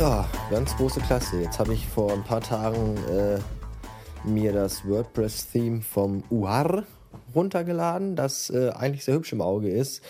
[0.00, 1.42] Ja, ganz große Klasse.
[1.42, 3.38] Jetzt habe ich vor ein paar Tagen äh,
[4.26, 6.84] mir das WordPress-Theme vom UAR
[7.34, 10.02] runtergeladen, das äh, eigentlich sehr hübsch im Auge ist,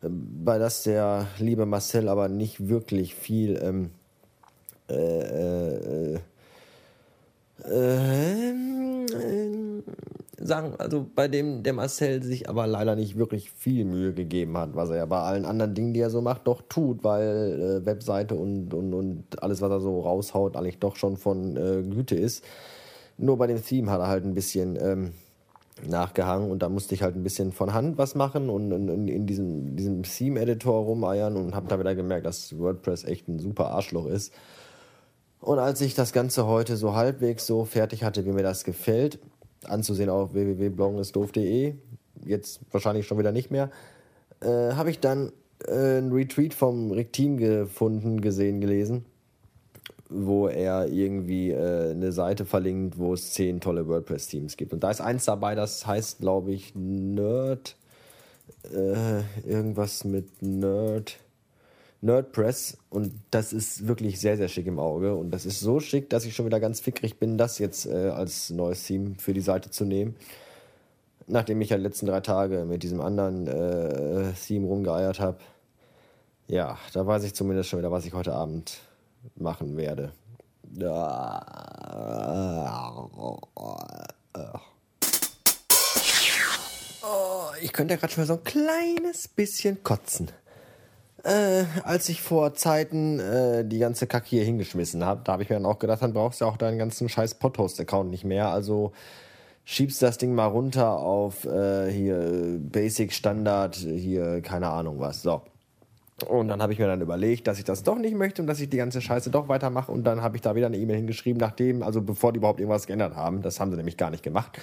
[0.00, 3.90] äh, bei das der liebe Marcel aber nicht wirklich viel ähm,
[4.88, 6.18] äh, äh,
[7.68, 8.54] äh,
[10.38, 14.74] sagen, also bei dem der Marcel sich aber leider nicht wirklich viel Mühe gegeben hat,
[14.74, 17.86] was er ja bei allen anderen Dingen, die er so macht, doch tut, weil äh,
[17.86, 22.16] Webseite und, und, und alles, was er so raushaut, eigentlich doch schon von äh, Güte
[22.16, 22.44] ist.
[23.18, 25.12] Nur bei dem Theme hat er halt ein bisschen ähm,
[25.86, 29.26] nachgehangen und da musste ich halt ein bisschen von Hand was machen und in, in
[29.26, 34.06] diesem, diesem Theme-Editor rumeiern und habe da wieder gemerkt, dass WordPress echt ein super Arschloch
[34.06, 34.32] ist.
[35.40, 39.18] Und als ich das Ganze heute so halbwegs so fertig hatte, wie mir das gefällt,
[39.68, 41.74] anzusehen auf www.bloggenistdoof.de,
[42.24, 43.70] jetzt wahrscheinlich schon wieder nicht mehr,
[44.40, 45.32] äh, habe ich dann
[45.66, 49.04] äh, einen Retweet vom Rick Team gefunden, gesehen, gelesen,
[50.08, 54.72] wo er irgendwie äh, eine Seite verlinkt, wo es zehn tolle WordPress-Teams gibt.
[54.72, 57.76] Und da ist eins dabei, das heißt, glaube ich, Nerd,
[58.72, 61.18] äh, irgendwas mit Nerd.
[62.02, 66.10] Nerdpress und das ist wirklich sehr, sehr schick im Auge und das ist so schick,
[66.10, 69.40] dass ich schon wieder ganz fickrig bin, das jetzt äh, als neues Theme für die
[69.40, 70.16] Seite zu nehmen.
[71.26, 75.38] Nachdem ich ja die letzten drei Tage mit diesem anderen äh, Theme rumgeeiert habe.
[76.46, 78.78] Ja, da weiß ich zumindest schon wieder, was ich heute Abend
[79.34, 80.12] machen werde.
[87.02, 90.30] Oh, ich könnte ja gerade schon mal so ein kleines bisschen kotzen
[91.26, 95.50] äh, als ich vor Zeiten äh, die ganze Kacke hier hingeschmissen habe, da habe ich
[95.50, 98.48] mir dann auch gedacht, dann brauchst du ja auch deinen ganzen scheiß Podhost-Account nicht mehr.
[98.48, 98.92] Also
[99.64, 105.22] schiebst das Ding mal runter auf äh, hier Basic Standard, hier keine Ahnung was.
[105.22, 105.42] So.
[106.28, 108.60] Und dann habe ich mir dann überlegt, dass ich das doch nicht möchte und dass
[108.60, 109.90] ich die ganze Scheiße doch weitermache.
[109.90, 112.86] Und dann habe ich da wieder eine E-Mail hingeschrieben, nachdem, also bevor die überhaupt irgendwas
[112.86, 113.42] geändert haben.
[113.42, 114.58] Das haben sie nämlich gar nicht gemacht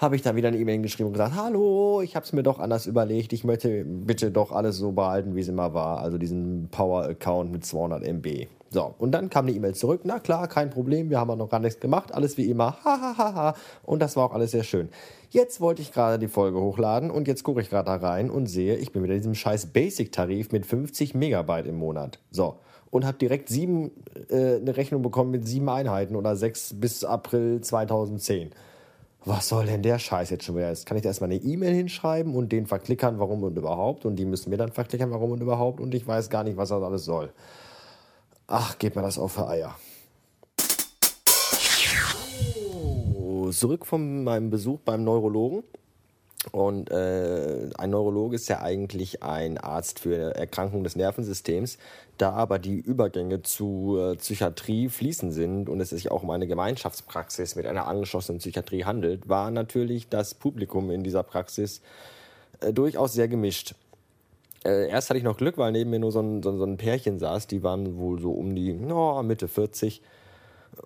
[0.00, 2.58] habe ich dann wieder eine E-Mail geschrieben und gesagt, hallo, ich habe es mir doch
[2.58, 6.68] anders überlegt, ich möchte bitte doch alles so behalten, wie es immer war, also diesen
[6.70, 8.46] Power-Account mit 200 MB.
[8.70, 11.60] So, und dann kam eine E-Mail zurück, na klar, kein Problem, wir haben noch gar
[11.60, 13.54] nichts gemacht, alles wie immer, hahaha, ha, ha, ha.
[13.84, 14.88] und das war auch alles sehr schön.
[15.28, 18.46] Jetzt wollte ich gerade die Folge hochladen und jetzt gucke ich gerade da rein und
[18.46, 22.20] sehe, ich bin wieder in diesem scheiß Basic-Tarif mit 50 Megabyte im Monat.
[22.30, 22.56] So,
[22.90, 23.90] und habe direkt sieben,
[24.30, 28.50] äh, eine Rechnung bekommen mit sieben Einheiten oder sechs bis April 2010
[29.24, 30.68] was soll denn der Scheiß jetzt schon wieder?
[30.68, 34.04] Jetzt kann ich da erstmal eine E-Mail hinschreiben und den verklickern, warum und überhaupt.
[34.04, 35.80] Und die müssen mir dann verklickern, warum und überhaupt.
[35.80, 37.32] Und ich weiß gar nicht, was das alles soll.
[38.46, 39.76] Ach, geht mir das auf für Eier.
[43.52, 45.64] zurück von meinem Besuch beim Neurologen.
[46.52, 51.76] Und äh, ein Neurologe ist ja eigentlich ein Arzt für Erkrankungen des Nervensystems.
[52.16, 56.46] Da aber die Übergänge zu äh, Psychiatrie fließend sind und es sich auch um eine
[56.46, 61.82] Gemeinschaftspraxis mit einer angeschlossenen Psychiatrie handelt, war natürlich das Publikum in dieser Praxis
[62.60, 63.74] äh, durchaus sehr gemischt.
[64.64, 66.78] Äh, erst hatte ich noch Glück, weil neben mir nur so ein, so, so ein
[66.78, 70.00] Pärchen saß, die waren wohl so um die no, Mitte 40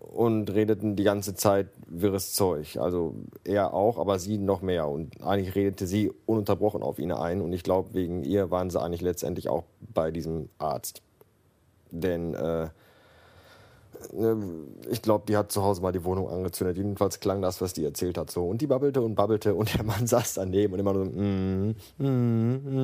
[0.01, 2.77] und redeten die ganze Zeit wirres Zeug.
[2.79, 3.15] Also
[3.45, 4.89] er auch, aber sie noch mehr.
[4.89, 7.41] Und eigentlich redete sie ununterbrochen auf ihn ein.
[7.41, 11.03] Und ich glaube, wegen ihr waren sie eigentlich letztendlich auch bei diesem Arzt.
[11.91, 12.69] Denn äh,
[14.13, 14.37] Ne,
[14.91, 16.77] ich glaube, die hat zu Hause mal die Wohnung angezündet.
[16.77, 18.47] Jedenfalls klang das, was die erzählt hat, so.
[18.47, 21.75] Und die babbelte und babbelte und der Mann saß daneben und immer nur so, mm,
[21.99, 22.84] mm,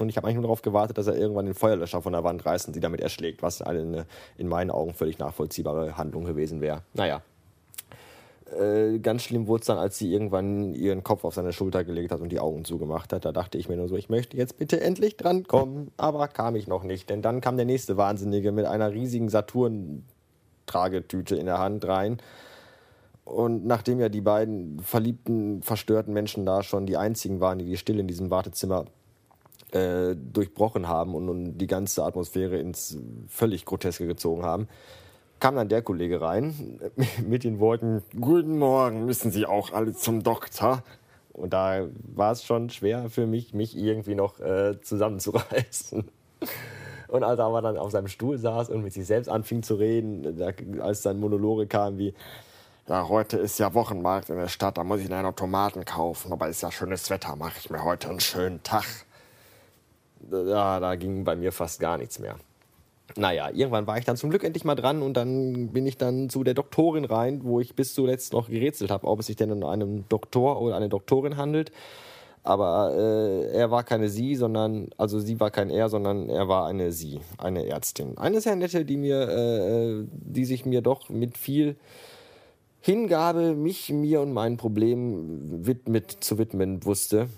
[0.00, 2.44] Und ich habe eigentlich nur darauf gewartet, dass er irgendwann den Feuerlöscher von der Wand
[2.44, 4.06] reißt und sie damit erschlägt, was eine
[4.36, 6.82] in meinen Augen völlig nachvollziehbare Handlung gewesen wäre.
[6.94, 7.22] Naja.
[8.58, 12.12] Äh, ganz schlimm wurde es dann, als sie irgendwann ihren Kopf auf seine Schulter gelegt
[12.12, 13.24] hat und die Augen zugemacht hat.
[13.24, 15.90] Da dachte ich mir nur so, ich möchte jetzt bitte endlich drankommen.
[15.96, 20.04] Aber kam ich noch nicht, denn dann kam der nächste Wahnsinnige mit einer riesigen Saturn-
[20.68, 22.18] Tragetüte in der Hand rein.
[23.24, 27.76] Und nachdem ja die beiden verliebten, verstörten Menschen da schon die einzigen waren, die die
[27.76, 28.86] Stille in diesem Wartezimmer
[29.72, 32.98] äh, durchbrochen haben und, und, die ganze Atmosphäre ins
[33.28, 34.68] völlig Groteske gezogen haben,
[35.40, 36.80] kam dann der Kollege rein
[37.26, 40.82] mit den Worten: Guten Morgen, müssen Sie auch alle zum Doktor?
[41.32, 46.04] Und da war es schon schwer für mich, mich irgendwie noch äh, zusammenzureißen.
[47.08, 49.76] Und als er aber dann auf seinem Stuhl saß und mit sich selbst anfing zu
[49.76, 50.50] reden, da,
[50.82, 52.12] als dann Monologe kam wie,
[52.86, 56.48] ja, heute ist ja Wochenmarkt in der Stadt, da muss ich leider Tomaten kaufen, aber
[56.48, 58.84] ist ja schönes Wetter, mache ich mir heute einen schönen Tag.
[60.30, 62.36] Ja, da ging bei mir fast gar nichts mehr.
[63.16, 66.28] Naja, irgendwann war ich dann zum Glück endlich mal dran und dann bin ich dann
[66.28, 69.50] zu der Doktorin rein, wo ich bis zuletzt noch gerätselt habe, ob es sich denn
[69.50, 71.72] um einen Doktor oder eine Doktorin handelt.
[72.42, 76.66] Aber äh, er war keine sie, sondern, also sie war kein er, sondern er war
[76.66, 78.16] eine sie, eine Ärztin.
[78.16, 81.76] Eine sehr nette, die mir, äh, die sich mir doch mit viel
[82.80, 87.28] Hingabe mich, mir und meinen Problemen widmet, zu widmen wusste.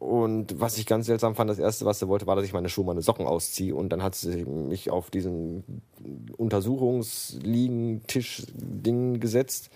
[0.00, 2.70] Und was ich ganz seltsam fand, das erste, was sie wollte, war, dass ich meine
[2.70, 3.74] Schuhe, meine Socken ausziehe.
[3.74, 5.82] Und dann hat sie mich auf diesen
[6.38, 9.68] Untersuchungsliegen-Tisch-Ding gesetzt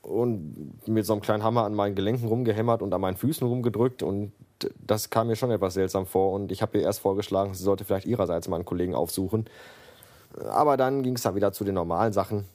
[0.00, 4.02] und mit so einem kleinen Hammer an meinen Gelenken rumgehämmert und an meinen Füßen rumgedrückt.
[4.02, 4.32] Und
[4.80, 6.32] das kam mir schon etwas seltsam vor.
[6.32, 9.44] Und ich habe ihr erst vorgeschlagen, sie sollte vielleicht ihrerseits meinen Kollegen aufsuchen.
[10.48, 12.46] Aber dann ging es dann wieder zu den normalen Sachen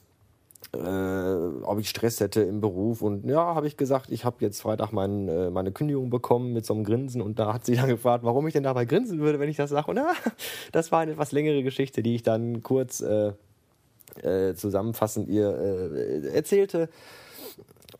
[0.72, 3.02] ob ich Stress hätte im Beruf.
[3.02, 6.66] Und ja, habe ich gesagt, ich habe jetzt Freitag mein, äh, meine Kündigung bekommen mit
[6.66, 7.22] so einem Grinsen.
[7.22, 9.70] Und da hat sie dann gefragt, warum ich denn dabei grinsen würde, wenn ich das
[9.70, 9.90] sage.
[9.90, 10.12] Und ja,
[10.72, 13.32] das war eine etwas längere Geschichte, die ich dann kurz äh,
[14.22, 16.88] äh zusammenfassend ihr äh, erzählte.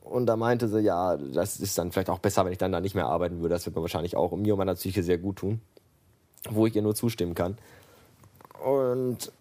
[0.02, 2.80] Und da meinte sie, ja, das ist dann vielleicht auch besser, wenn ich dann da
[2.80, 3.54] nicht mehr arbeiten würde.
[3.54, 5.60] Das wird mir wahrscheinlich auch mir und meiner Psyche sehr gut tun.
[6.50, 7.56] Wo ich ihr nur zustimmen kann.
[8.62, 9.32] Und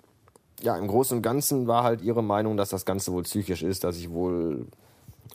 [0.63, 3.83] ja, im Großen und Ganzen war halt ihre Meinung, dass das Ganze wohl psychisch ist,
[3.83, 4.67] dass ich wohl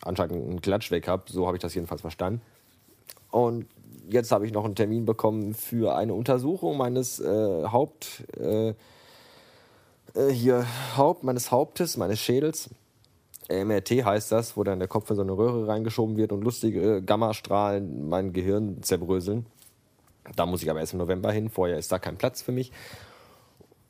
[0.03, 1.25] anscheinend einen Klatsch weg habe.
[1.27, 2.41] So habe ich das jedenfalls verstanden.
[3.31, 3.67] Und
[4.09, 8.75] jetzt habe ich noch einen Termin bekommen für eine Untersuchung meines äh, Haupt äh,
[10.15, 10.67] äh, hier
[10.97, 12.71] Haupt meines Hauptes, meines Schädels.
[13.51, 16.97] MRT heißt das, wo dann der Kopf in so eine Röhre reingeschoben wird und lustige
[16.97, 19.47] äh, Gammastrahlen mein Gehirn zerbröseln.
[20.37, 21.49] Da muss ich aber erst im November hin.
[21.49, 22.73] Vorher ist da kein Platz für mich.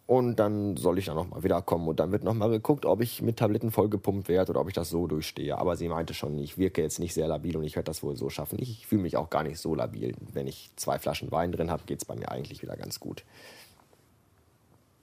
[0.08, 3.38] Und dann soll ich dann nochmal wiederkommen und dann wird nochmal geguckt, ob ich mit
[3.38, 5.58] Tabletten vollgepumpt werde oder ob ich das so durchstehe.
[5.58, 8.16] Aber sie meinte schon, ich wirke jetzt nicht sehr labil und ich werde das wohl
[8.16, 8.58] so schaffen.
[8.58, 10.14] Ich fühle mich auch gar nicht so labil.
[10.32, 13.22] Wenn ich zwei Flaschen Wein drin habe, geht es bei mir eigentlich wieder ganz gut.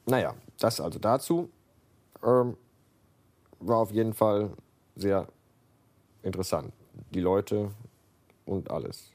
[0.07, 1.49] Naja, das also dazu.
[2.23, 2.57] Ähm,
[3.59, 4.53] war auf jeden Fall
[4.95, 5.27] sehr
[6.23, 6.73] interessant.
[7.13, 7.69] Die Leute
[8.47, 9.11] und alles.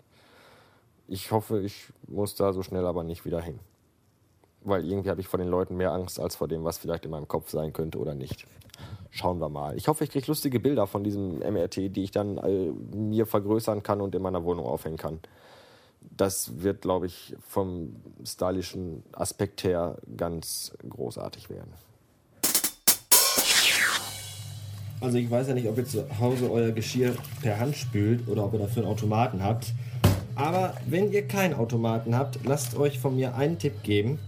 [1.09, 3.59] Ich hoffe, ich muss da so schnell aber nicht wieder hin
[4.63, 7.11] weil irgendwie habe ich vor den Leuten mehr Angst als vor dem, was vielleicht in
[7.11, 8.47] meinem Kopf sein könnte oder nicht.
[9.11, 9.77] Schauen wir mal.
[9.77, 13.83] Ich hoffe, ich kriege lustige Bilder von diesem MRT, die ich dann äh, mir vergrößern
[13.83, 15.19] kann und in meiner Wohnung aufhängen kann.
[16.17, 21.73] Das wird, glaube ich, vom stylischen Aspekt her ganz großartig werden.
[25.01, 28.45] Also ich weiß ja nicht, ob ihr zu Hause euer Geschirr per Hand spült oder
[28.45, 29.73] ob ihr dafür einen Automaten habt.
[30.35, 34.19] Aber wenn ihr keinen Automaten habt, lasst euch von mir einen Tipp geben.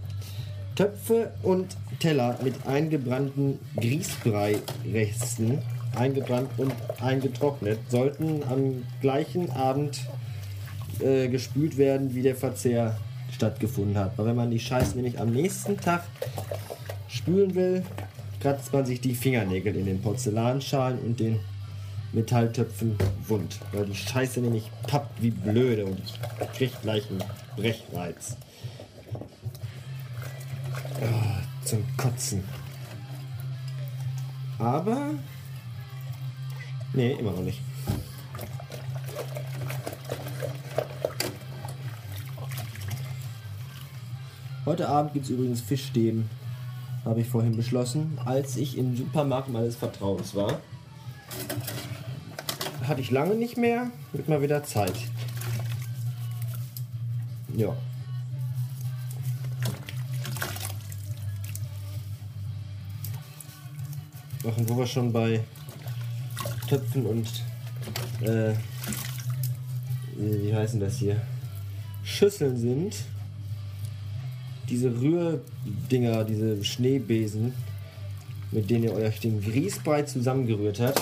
[0.75, 5.59] Töpfe und Teller mit eingebrannten Grießbrei-Resten,
[5.95, 10.01] eingebrannt und eingetrocknet, sollten am gleichen Abend
[10.99, 12.97] äh, gespült werden, wie der Verzehr
[13.31, 14.17] stattgefunden hat.
[14.17, 16.03] Weil wenn man die Scheiße nämlich am nächsten Tag
[17.07, 17.83] spülen will,
[18.39, 21.39] kratzt man sich die Fingernägel in den Porzellanschalen und den
[22.11, 22.95] Metalltöpfen
[23.27, 23.59] wund.
[23.71, 26.01] Weil die Scheiße nämlich pappt wie blöde und
[26.55, 27.23] kriegt gleich einen
[27.55, 28.37] Brechreiz.
[31.03, 32.43] Oh, zum Kotzen.
[34.57, 35.11] Aber.
[36.93, 37.59] Nee, immer noch nicht.
[44.65, 46.29] Heute Abend gibt es übrigens Fischstäben,
[47.03, 50.59] habe ich vorhin beschlossen, als ich im Supermarkt meines Vertrauens war.
[52.87, 54.95] Hatte ich lange nicht mehr, wird mal wieder Zeit.
[57.57, 57.75] Ja.
[64.43, 65.41] Machen, wo wir schon bei
[66.67, 67.27] Töpfen und
[68.21, 68.53] äh,
[70.15, 71.21] wie heißen das hier?
[72.03, 72.95] Schüsseln sind.
[74.69, 77.53] Diese Rührdinger, diese Schneebesen,
[78.51, 81.01] mit denen ihr euch den Grießbrei zusammengerührt habt,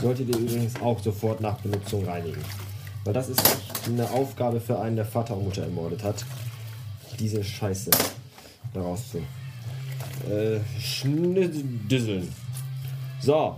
[0.00, 2.40] solltet ihr übrigens auch sofort nach Benutzung reinigen.
[3.04, 3.42] Weil das ist
[3.86, 6.24] eine Aufgabe für einen, der Vater und Mutter ermordet hat,
[7.18, 7.90] diese Scheiße
[8.72, 9.18] daraus zu
[10.30, 12.28] äh, schnüdüsseln.
[13.24, 13.54] So,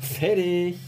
[0.00, 0.78] fertig.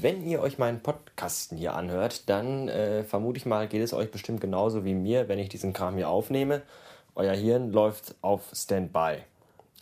[0.00, 4.10] Wenn ihr euch meinen Podcasten hier anhört, dann äh, vermute ich mal, geht es euch
[4.10, 6.62] bestimmt genauso wie mir, wenn ich diesen Kram hier aufnehme.
[7.14, 9.18] Euer Hirn läuft auf Standby,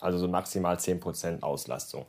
[0.00, 2.04] also so maximal 10% Auslastung.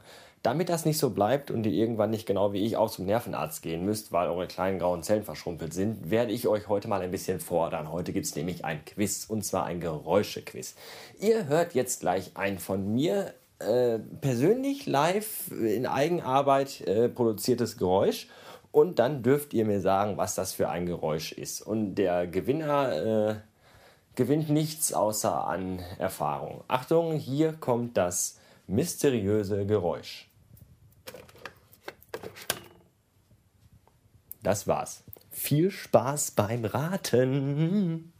[0.45, 3.63] Damit das nicht so bleibt und ihr irgendwann nicht genau wie ich auch zum Nervenarzt
[3.63, 7.09] gehen müsst, weil eure kleinen grauen Zellen verschrumpelt sind, werde ich euch heute mal ein
[7.09, 7.91] bisschen fordern.
[7.91, 10.75] Heute gibt es nämlich ein Quiz und zwar ein Geräuschequiz.
[11.19, 18.27] Ihr hört jetzt gleich ein von mir äh, persönlich live in Eigenarbeit äh, produziertes Geräusch
[18.71, 21.63] und dann dürft ihr mir sagen, was das für ein Geräusch ist.
[21.63, 23.35] Und der Gewinner äh,
[24.13, 26.63] gewinnt nichts außer an Erfahrung.
[26.67, 28.37] Achtung, hier kommt das
[28.67, 30.29] mysteriöse Geräusch.
[34.45, 35.03] Das war's.
[35.31, 38.13] Viel Spaß beim Raten.